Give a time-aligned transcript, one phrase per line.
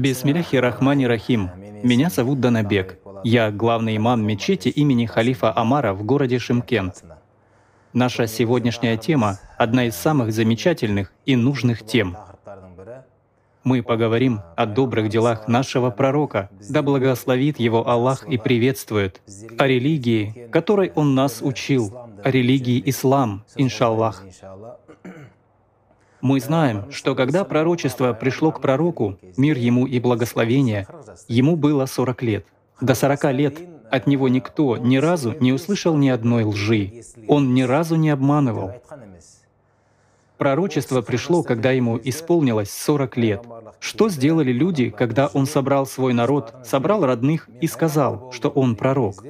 [0.00, 1.50] Бисмилляхи Рахмани Рахим.
[1.82, 2.98] Меня зовут Данабек.
[3.22, 7.04] Я главный имам мечети имени халифа Амара в городе Шимкент.
[7.92, 12.16] Наша сегодняшняя тема— одна из самых замечательных и нужных тем.
[13.62, 19.20] Мы поговорим о добрых делах нашего пророка, да благословит его Аллах и приветствует,
[19.58, 24.24] о религии, которой он нас учил, о религии ислам, иншаллах.
[26.20, 30.86] Мы знаем, что когда пророчество пришло к пророку, мир ему и благословение,
[31.28, 32.46] ему было 40 лет.
[32.80, 33.58] До 40 лет
[33.90, 37.02] от него никто ни разу не услышал ни одной лжи.
[37.26, 38.72] Он ни разу не обманывал.
[40.38, 43.44] Пророчество пришло, когда ему исполнилось 40 лет.
[43.78, 49.22] Что сделали люди, когда он собрал свой народ, собрал родных и сказал, что он пророк?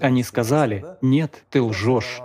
[0.00, 2.20] Они сказали, «Нет, ты лжешь».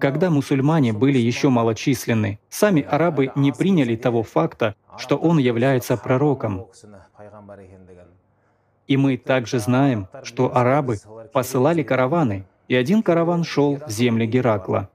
[0.00, 6.66] Когда мусульмане были еще малочисленны, сами арабы не приняли того факта, что он является пророком.
[8.88, 10.98] И мы также знаем, что арабы
[11.32, 14.88] посылали караваны, и один караван шел в земли Геракла.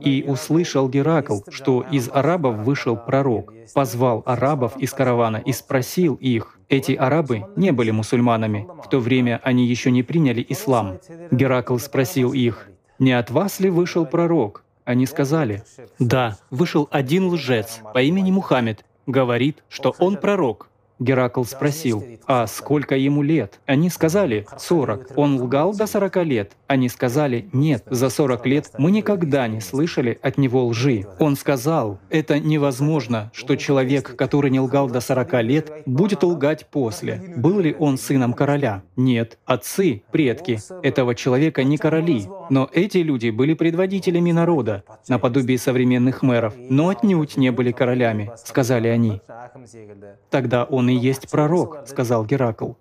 [0.00, 6.58] И услышал Геракл, что из арабов вышел пророк, позвал арабов из каравана и спросил их.
[6.68, 10.98] Эти арабы не были мусульманами, в то время они еще не приняли ислам.
[11.30, 15.64] Геракл спросил их, «Не от вас ли вышел пророк?» Они сказали,
[15.98, 22.96] «Да, вышел один лжец по имени Мухаммед, говорит, что он пророк, Геракл спросил, «А сколько
[22.96, 25.12] ему лет?» Они сказали, «40».
[25.16, 26.52] Он лгал до 40 лет.
[26.66, 31.06] Они сказали, «Нет, за 40 лет мы никогда не слышали от него лжи».
[31.18, 37.34] Он сказал, «Это невозможно, что человек, который не лгал до 40 лет, будет лгать после».
[37.36, 38.82] Был ли он сыном короля?
[38.96, 39.38] Нет.
[39.44, 46.54] Отцы, предки этого человека не короли, но эти люди были предводителями народа, наподобие современных мэров,
[46.56, 49.20] но отнюдь не были королями, сказали они.
[50.30, 52.72] Тогда он он и есть пророк»,— сказал Геракл.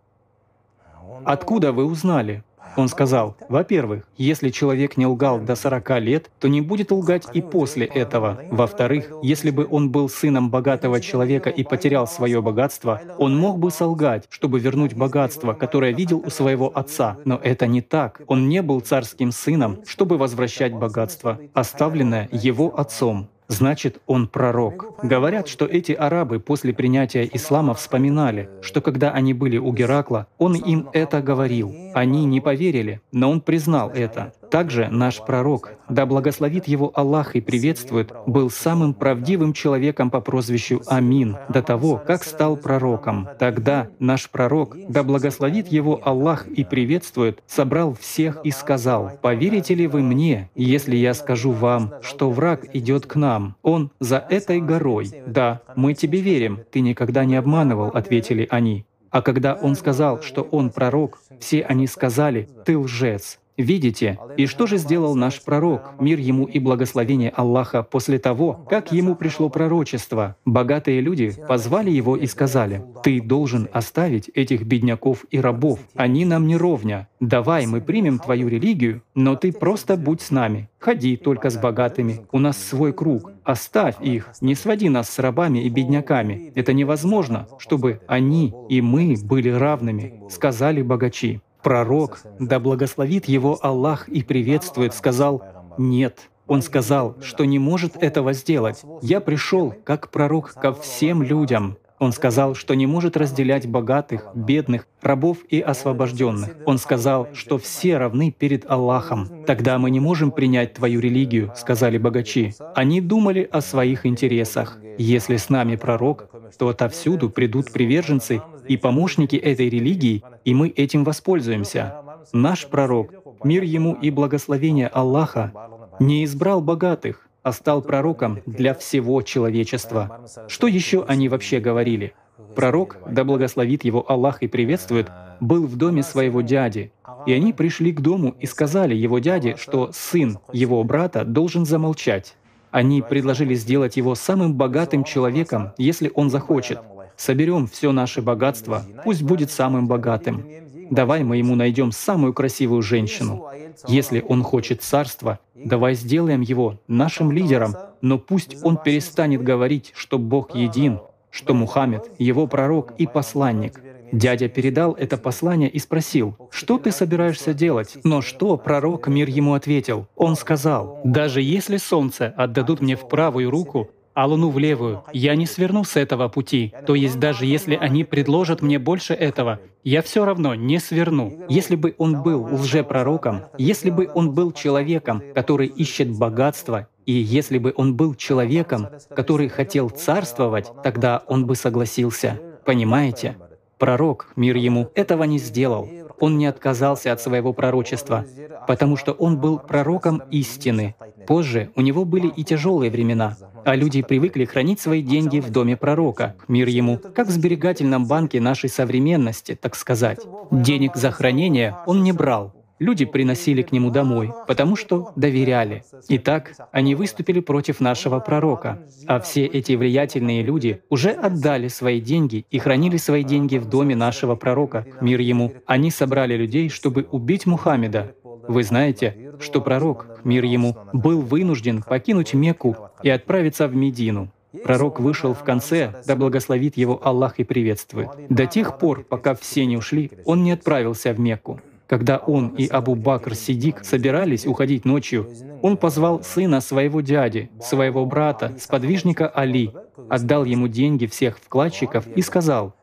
[1.24, 2.44] «Откуда вы узнали?»
[2.78, 7.42] Он сказал, во-первых, если человек не лгал до 40 лет, то не будет лгать и
[7.42, 8.42] после этого.
[8.52, 13.72] Во-вторых, если бы он был сыном богатого человека и потерял свое богатство, он мог бы
[13.72, 17.18] солгать, чтобы вернуть богатство, которое видел у своего отца.
[17.24, 18.22] Но это не так.
[18.28, 23.30] Он не был царским сыном, чтобы возвращать богатство, оставленное его отцом.
[23.48, 25.04] Значит, он пророк.
[25.04, 30.56] Говорят, что эти арабы после принятия ислама вспоминали, что когда они были у Геракла, он
[30.56, 31.74] им это говорил.
[31.94, 34.34] Они не поверили, но он признал это.
[34.56, 40.82] Также наш пророк, да благословит его Аллах и приветствует, был самым правдивым человеком по прозвищу
[40.88, 43.28] Амин до того, как стал пророком.
[43.38, 49.88] Тогда наш пророк, да благословит его Аллах и приветствует, собрал всех и сказал, «Поверите ли
[49.88, 53.58] вы мне, если я скажу вам, что враг идет к нам?
[53.62, 55.12] Он за этой горой.
[55.28, 58.86] Да, мы тебе верим, ты никогда не обманывал»,— ответили они.
[59.10, 63.40] А когда он сказал, что он пророк, все они сказали, «Ты лжец».
[63.58, 68.92] Видите, и что же сделал наш пророк, мир ему и благословение Аллаха, после того, как
[68.92, 70.36] ему пришло пророчество?
[70.44, 76.48] Богатые люди позвали его и сказали, «Ты должен оставить этих бедняков и рабов, они нам
[76.48, 77.08] не ровня.
[77.22, 80.70] Давай мы примем твою религию, но ты просто будь с нами.
[80.78, 83.32] Ходи только с богатыми, у нас свой круг.
[83.44, 86.52] Оставь их, не своди нас с рабами и бедняками.
[86.56, 91.42] Это невозможно, чтобы они и мы были равными»,— сказали богачи.
[91.66, 95.42] Пророк, да благословит его Аллах и приветствует, сказал
[95.80, 96.30] «нет».
[96.46, 98.84] Он сказал, что не может этого сделать.
[99.02, 101.78] «Я пришел как пророк ко всем людям».
[101.98, 106.56] Он сказал, что не может разделять богатых, бедных, рабов и освобожденных.
[106.68, 109.44] Он сказал, что все равны перед Аллахом.
[109.48, 112.54] «Тогда мы не можем принять твою религию»,— сказали богачи.
[112.76, 114.78] Они думали о своих интересах.
[115.00, 116.30] Если с нами пророк,
[116.60, 121.96] то отовсюду придут приверженцы и помощники этой религии, и мы этим воспользуемся.
[122.34, 123.14] Наш пророк,
[123.44, 125.52] мир ему и благословение Аллаха,
[126.00, 130.26] не избрал богатых, а стал пророком для всего человечества.
[130.48, 132.14] Что еще они вообще говорили?
[132.56, 135.10] Пророк, да благословит его Аллах и приветствует,
[135.40, 136.92] был в доме своего дяди,
[137.26, 142.36] и они пришли к дому и сказали его дяде, что сын его брата должен замолчать.
[142.72, 146.80] Они предложили сделать его самым богатым человеком, если он захочет,
[147.18, 150.46] Соберем все наше богатство, пусть будет самым богатым.
[150.92, 153.48] Давай мы ему найдем самую красивую женщину.
[153.88, 160.20] Если он хочет царства, давай сделаем его нашим лидером, но пусть он перестанет говорить, что
[160.20, 161.00] Бог един,
[161.32, 163.82] что Мухаммед— его пророк и посланник.
[164.12, 169.56] Дядя передал это послание и спросил, «Что ты собираешься делать?» Но что пророк мир ему
[169.56, 170.08] ответил?
[170.16, 175.04] Он сказал, «Даже если солнце отдадут мне в правую руку, а луну в левую.
[175.14, 176.74] Я не сверну с этого пути.
[176.88, 181.46] То есть даже если они предложат мне больше этого, я все равно не сверну.
[181.50, 187.60] Если бы он был лжепророком, если бы он был человеком, который ищет богатство, и если
[187.60, 192.40] бы он был человеком, который хотел царствовать, тогда он бы согласился.
[192.66, 193.38] Понимаете?
[193.78, 195.88] Пророк, мир ему, этого не сделал.
[196.20, 198.26] Он не отказался от своего пророчества,
[198.68, 200.96] потому что он был пророком истины.
[201.28, 205.76] Позже у него были и тяжелые времена, а люди привыкли хранить свои деньги в доме
[205.76, 210.20] пророка, мир ему, как в сберегательном банке нашей современности, так сказать.
[210.52, 215.84] Денег за хранение он не брал, Люди приносили к нему домой, потому что доверяли.
[216.10, 222.46] Итак, они выступили против нашего пророка, а все эти влиятельные люди уже отдали свои деньги
[222.52, 225.54] и хранили свои деньги в доме нашего пророка, мир ему.
[225.66, 228.14] Они собрали людей, чтобы убить Мухаммеда.
[228.48, 234.32] Вы знаете, что пророк, мир ему, был вынужден покинуть Мекку и отправиться в Медину.
[234.64, 238.10] Пророк вышел в конце, да благословит его Аллах и приветствует.
[238.30, 241.60] До тех пор, пока все не ушли, он не отправился в Мекку.
[241.88, 245.30] Когда он и Абу Бакр Сидик собирались уходить ночью,
[245.62, 249.72] он позвал сына своего дяди, своего брата, сподвижника Али,
[250.10, 252.76] отдал ему деньги всех вкладчиков и сказал,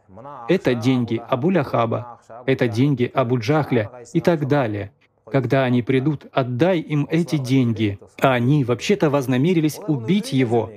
[0.49, 4.93] «Это деньги Абу Ляхаба, это деньги Абу Джахля и так далее.
[5.25, 7.99] Когда они придут, отдай им эти деньги».
[8.21, 10.71] А они вообще-то вознамерились убить его,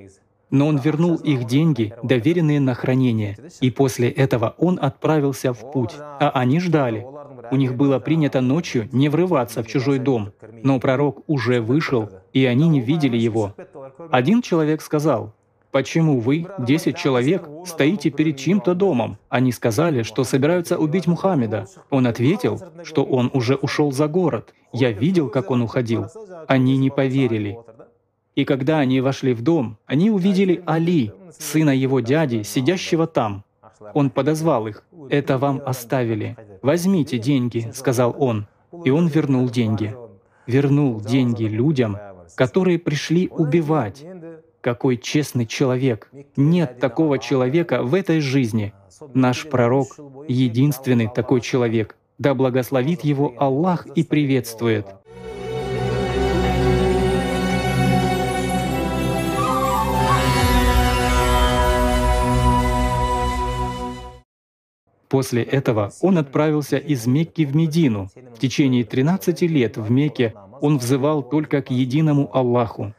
[0.55, 5.93] но он вернул их деньги, доверенные на хранение, и после этого он отправился в путь,
[5.97, 7.05] а они ждали.
[7.51, 10.31] У них было принято ночью не врываться в чужой дом,
[10.63, 13.53] но пророк уже вышел, и они не видели его.
[14.11, 15.33] Один человек сказал,
[15.71, 21.67] «Почему вы, десять человек, стоите перед чьим-то домом?» Они сказали, что собираются убить Мухаммеда.
[21.89, 24.53] Он ответил, что он уже ушел за город.
[24.71, 26.05] Я видел, как он уходил.
[26.47, 27.57] Они не поверили.
[28.35, 33.43] И когда они вошли в дом, они увидели Али, сына его дяди, сидящего там.
[33.93, 34.83] Он подозвал их.
[35.09, 36.35] «Это вам оставили.
[36.61, 38.47] Возьмите деньги»,— сказал он.
[38.83, 39.95] И он вернул деньги.
[40.47, 41.97] Вернул деньги людям,
[42.35, 44.03] которые пришли убивать.
[44.61, 46.09] Какой честный человек!
[46.35, 48.73] Нет такого человека в этой жизни.
[49.13, 49.97] Наш пророк—
[50.27, 51.95] единственный такой человек.
[52.17, 54.87] Да благословит его Аллах и приветствует.
[65.09, 68.09] После этого он отправился из Мекки в Медину.
[68.33, 72.93] В течение 13 лет в Мекке он взывал только к единому Аллаху.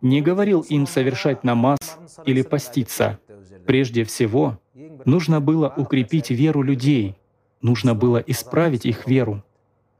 [0.00, 1.78] Не говорил им совершать намаз
[2.24, 3.18] или поститься.
[3.66, 4.58] Прежде всего,
[5.04, 7.16] нужно было укрепить веру людей,
[7.60, 9.42] нужно было исправить их веру.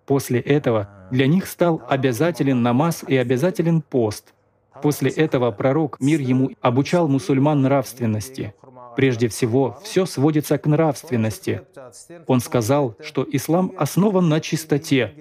[0.06, 4.32] После этого для них стал обязателен намаз и обязателен пост.
[4.80, 8.54] После этого пророк, мир ему, обучал мусульман нравственности—
[8.98, 11.60] Прежде всего, все сводится к нравственности.
[12.26, 15.14] Он сказал, что ислам основан на чистоте.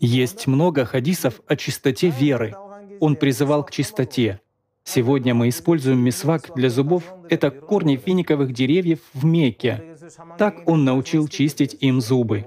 [0.00, 2.54] Есть много хадисов о чистоте веры.
[3.00, 4.40] Он призывал к чистоте.
[4.82, 7.02] Сегодня мы используем мисвак для зубов.
[7.28, 9.84] Это корни финиковых деревьев в Мекке.
[10.38, 12.46] Так он научил чистить им зубы.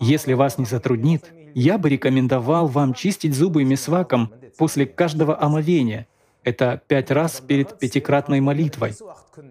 [0.00, 6.08] Если вас не затруднит, я бы рекомендовал вам чистить зубы мисваком после каждого омовения.
[6.44, 8.94] Это пять раз перед пятикратной молитвой.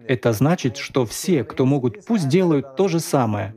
[0.06, 3.54] Это значит, что все, кто могут, пусть делают то же самое.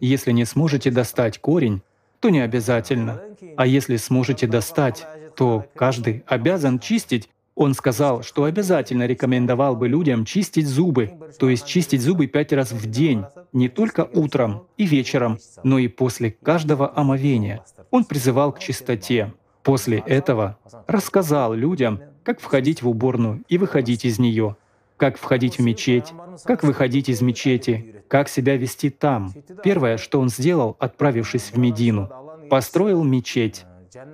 [0.00, 1.82] Если не сможете достать корень,
[2.20, 3.22] то не обязательно.
[3.56, 7.28] А если сможете достать, то каждый обязан чистить.
[7.54, 12.72] Он сказал, что обязательно рекомендовал бы людям чистить зубы, то есть чистить зубы пять раз
[12.72, 17.62] в день, не только утром и вечером, но и после каждого омовения.
[17.90, 19.34] Он призывал к чистоте.
[19.62, 20.58] После этого
[20.88, 24.56] рассказал людям, как входить в уборную и выходить из нее,
[24.96, 26.12] как входить в мечеть,
[26.44, 29.32] как выходить из мечети, как себя вести там.
[29.62, 32.10] Первое, что он сделал, отправившись в Медину,
[32.48, 33.64] построил мечеть.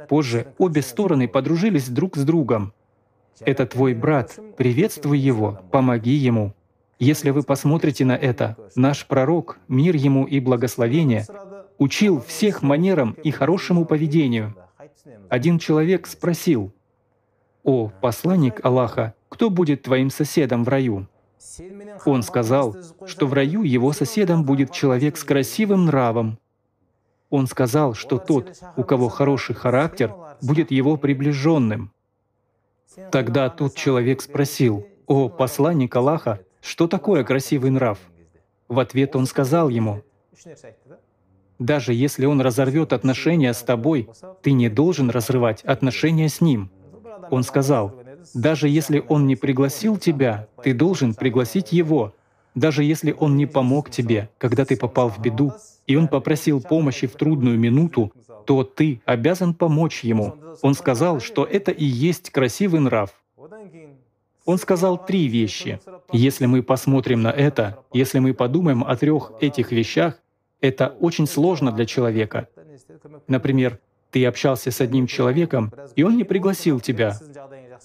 [0.08, 2.72] Позже обе стороны подружились друг с другом.
[3.40, 6.54] Это твой брат, приветствуй его, помоги ему.
[6.98, 11.26] Если вы посмотрите на это, наш пророк, мир ему и благословение,
[11.78, 14.56] учил всех манерам и хорошему поведению.
[15.28, 16.72] Один человек спросил,
[17.68, 21.06] «О, посланник Аллаха, кто будет твоим соседом в раю?»
[22.06, 26.38] Он сказал, что в раю его соседом будет человек с красивым нравом.
[27.28, 31.92] Он сказал, что тот, у кого хороший характер, будет его приближенным.
[33.12, 37.98] Тогда тот человек спросил, «О, посланник Аллаха, что такое красивый нрав?»
[38.68, 40.02] В ответ он сказал ему,
[41.58, 44.08] «Даже если он разорвет отношения с тобой,
[44.40, 46.70] ты не должен разрывать отношения с ним».
[47.30, 47.94] Он сказал,
[48.34, 52.14] Даже если он не пригласил тебя, ты должен пригласить его.
[52.54, 55.52] Даже если он не помог тебе, когда ты попал в беду,
[55.86, 58.12] и он попросил помощи в трудную минуту,
[58.46, 60.34] то ты обязан помочь ему.
[60.62, 63.10] Он сказал, что это и есть красивый нрав.
[64.44, 65.80] Он сказал три вещи.
[66.12, 70.18] Если мы посмотрим на это, если мы подумаем о трех этих вещах,
[70.60, 72.48] это очень сложно для человека.
[73.26, 73.78] Например,
[74.10, 77.16] ты общался с одним человеком, и он не пригласил тебя.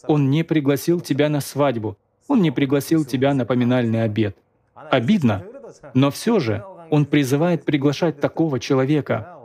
[0.07, 1.97] Он не пригласил тебя на свадьбу.
[2.27, 4.37] Он не пригласил тебя на поминальный обед.
[4.75, 5.43] Обидно,
[5.93, 9.37] но все же он призывает приглашать такого человека.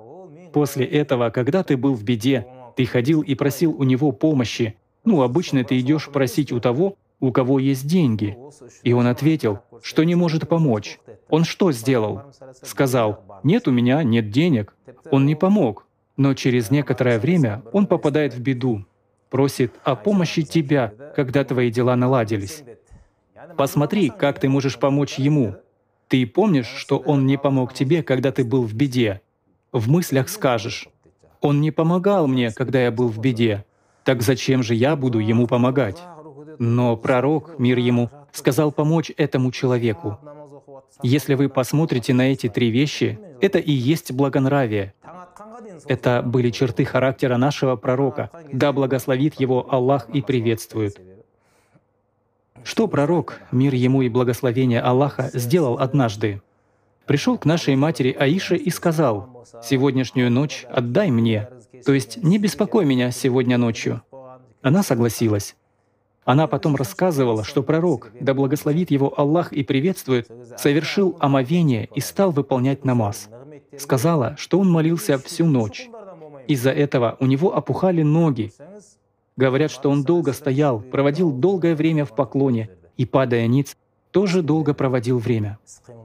[0.53, 4.77] После этого, когда ты был в беде, ты ходил и просил у него помощи.
[5.05, 8.39] Ну, обычно ты идешь просить у того, у кого есть деньги.
[8.85, 11.01] И он ответил, что не может помочь.
[11.29, 12.23] Он что сделал?
[12.63, 14.77] Сказал, нет у меня, нет денег.
[15.11, 15.88] Он не помог.
[16.19, 18.85] Но через некоторое время он попадает в беду,
[19.31, 22.65] просит о помощи тебя, когда твои дела наладились.
[23.57, 25.55] Посмотри, как ты можешь помочь ему.
[26.09, 29.23] Ты помнишь, что он не помог тебе, когда ты был в беде.
[29.73, 30.89] В мыслях скажешь,
[31.41, 33.65] «Он не помогал мне, когда я был в беде.
[34.05, 36.03] Так зачем же я буду ему помогать?»
[36.59, 40.19] Но пророк, мир ему, сказал помочь этому человеку.
[41.03, 44.95] Если вы посмотрите на эти три вещи, это и есть благонравие.
[45.87, 48.31] Это были черты характера нашего пророка.
[48.53, 51.01] Да благословит его Аллах и приветствует.
[52.65, 56.43] Что пророк, мир ему и благословение Аллаха, сделал однажды?
[57.07, 61.49] Пришел к нашей матери Аише и сказал, «Сегодняшнюю ночь отдай мне,
[61.87, 64.03] то есть не беспокой меня сегодня ночью».
[64.61, 65.57] Она согласилась.
[66.25, 72.33] Она потом рассказывала, что пророк, да благословит его Аллах и приветствует, совершил омовение и стал
[72.33, 73.31] выполнять намаз.
[73.79, 75.89] Сказала, что он молился всю ночь.
[76.47, 78.53] Из-за этого у него опухали ноги.
[79.37, 83.77] Говорят, что он долго стоял, проводил долгое время в поклоне и, падая ниц,
[84.11, 85.59] тоже долго проводил время.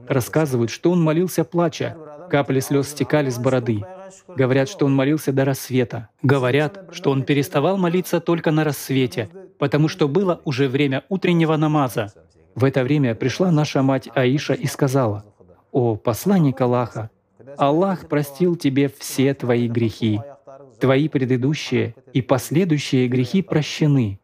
[0.06, 1.96] Рассказывают, что он молился плача,
[2.30, 3.82] капли слез стекали с бороды.
[4.28, 6.10] Говорят, что он молился до рассвета.
[6.22, 9.28] Говорят, что он переставал молиться только на рассвете,
[9.58, 12.12] потому что было уже время утреннего намаза.
[12.54, 15.24] В это время пришла наша мать Аиша и сказала,
[15.72, 17.10] «О, посланник Аллаха,
[17.58, 20.20] Аллах простил тебе все твои грехи.
[20.80, 24.20] Твои предыдущие и последующие грехи прощены.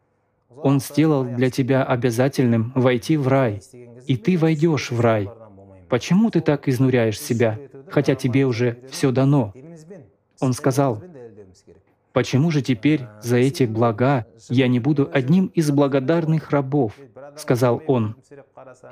[0.62, 3.62] Он сделал для тебя обязательным войти в рай,
[4.06, 5.30] и ты войдешь в рай.
[5.88, 7.58] Почему ты так изнуряешь себя,
[7.88, 9.52] хотя тебе уже все дано?»
[10.40, 11.02] Он сказал,
[12.12, 16.92] «Почему же теперь за эти блага я не буду одним из благодарных рабов?»—
[17.36, 18.16] сказал он.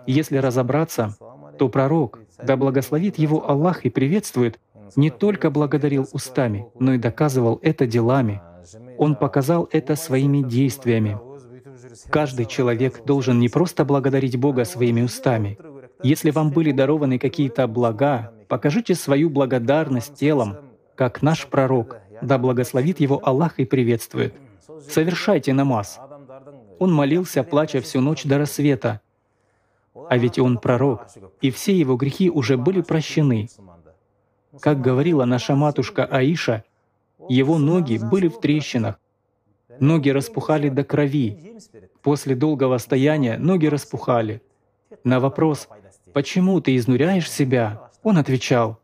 [0.06, 1.16] Если разобраться,
[1.58, 4.58] то пророк, да благословит его Аллах и приветствует,
[4.96, 8.40] не только благодарил устами, но и доказывал это делами.
[8.96, 11.18] Он показал это своими действиями.
[12.10, 15.58] Каждый человек должен не просто благодарить Бога своими устами.
[16.02, 20.56] Если вам были дарованы какие-то блага, покажите свою благодарность телом,
[20.94, 24.34] как наш пророк, да благословит его Аллах и приветствует.
[24.88, 26.00] Совершайте намаз.
[26.78, 29.00] Он молился, плача всю ночь до рассвета.
[30.08, 31.06] А ведь он пророк,
[31.40, 33.48] и все его грехи уже были прощены.
[34.60, 36.64] Как говорила наша матушка Аиша,
[37.28, 38.98] его ноги были в трещинах,
[39.80, 41.56] ноги распухали до крови.
[42.02, 44.42] После долгого стояния ноги распухали.
[45.04, 45.68] На вопрос
[46.12, 48.78] «Почему ты изнуряешь себя?» он отвечал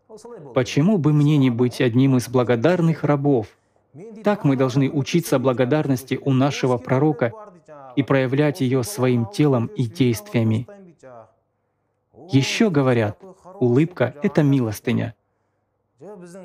[0.55, 3.49] «Почему бы мне не быть одним из благодарных рабов?»
[4.25, 7.33] Так мы должны учиться благодарности у нашего пророка
[7.97, 10.67] и проявлять ее своим телом и действиями.
[12.31, 13.19] Еще говорят,
[13.61, 15.15] улыбка— это милостыня.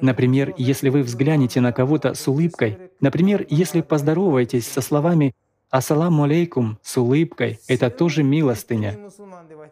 [0.01, 5.33] Например, если вы взглянете на кого-то с улыбкой, например, если поздороваетесь со словами
[5.69, 8.98] «Ассаламу алейкум» с улыбкой, это тоже милостыня.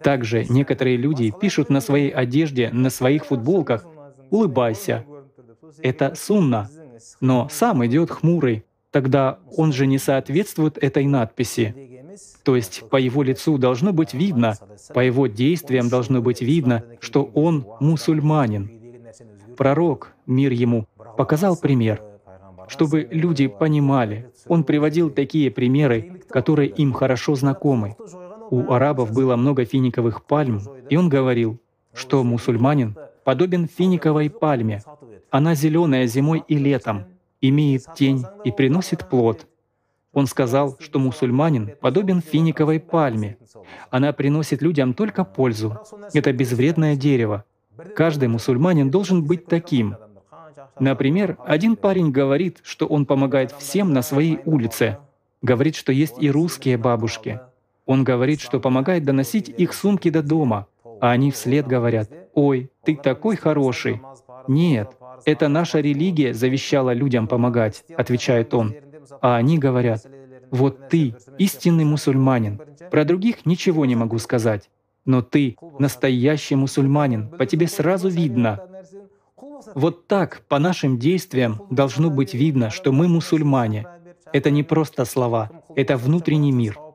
[0.04, 3.86] Также некоторые люди пишут на своей одежде, на своих футболках
[4.30, 5.06] «Улыбайся».
[5.82, 6.70] Это сунна,
[7.20, 11.97] но сам идет хмурый, тогда он же не соответствует этой надписи.
[12.44, 14.56] То есть по его лицу должно быть видно,
[14.94, 18.72] по его действиям должно быть видно, что он мусульманин.
[19.58, 22.02] Пророк, мир ему, показал пример,
[22.68, 24.30] чтобы люди понимали.
[24.48, 27.96] Он приводил такие примеры, которые им хорошо знакомы.
[28.50, 31.60] У арабов было много финиковых пальм, и он говорил,
[31.94, 34.84] что мусульманин подобен финиковой пальме.
[35.30, 37.06] Она зеленая зимой и летом,
[37.42, 39.48] имеет тень и приносит плод.
[40.14, 43.38] Он сказал, что мусульманин подобен финиковой пальме.
[43.90, 45.78] Она приносит людям только пользу.
[46.14, 47.44] Это безвредное дерево.
[47.96, 49.96] Каждый мусульманин должен быть таким.
[50.80, 54.98] Например, один парень говорит, что он помогает всем на своей улице.
[55.42, 57.40] Говорит, что есть и русские бабушки.
[57.86, 60.68] Он говорит, что помогает доносить их сумки до дома,
[61.00, 64.02] а они вслед говорят, «Ой, ты такой хороший».
[64.48, 64.96] «Нет,
[65.26, 68.76] это наша религия завещала людям помогать»,— отвечает он.
[69.22, 70.06] А они говорят,
[70.52, 72.62] «Вот ты, истинный мусульманин,
[72.92, 74.70] про других ничего не могу сказать,
[75.06, 78.60] но ты настоящий мусульманин, по тебе сразу видно».
[79.76, 83.88] Вот так, по нашим действиям, должно быть видно, что мы мусульмане.
[84.32, 86.80] Это не просто слова, это внутренний мир—